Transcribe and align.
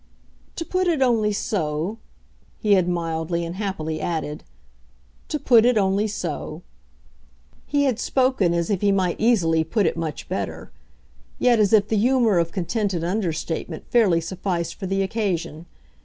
"To 0.55 0.65
put 0.65 0.87
it 0.87 0.99
only 1.03 1.31
so," 1.31 1.99
he 2.57 2.73
had 2.73 2.87
mildly 2.89 3.45
and 3.45 3.57
happily 3.57 4.01
added 4.01 4.43
"to 5.27 5.37
put 5.37 5.63
it 5.63 5.77
only 5.77 6.07
so!" 6.07 6.63
He 7.67 7.83
had 7.83 7.99
spoken 7.99 8.51
as 8.51 8.71
if 8.71 8.81
he 8.81 8.91
might 8.91 9.19
easily 9.19 9.63
put 9.63 9.85
it 9.85 9.95
much 9.95 10.27
better, 10.27 10.71
yet 11.37 11.59
as 11.59 11.71
if 11.71 11.87
the 11.87 11.97
humour 11.97 12.39
of 12.39 12.51
contented 12.51 13.03
understatement 13.03 13.85
fairly 13.91 14.21
sufficed 14.21 14.73
for 14.73 14.87
the 14.87 15.03
occasion. 15.03 15.67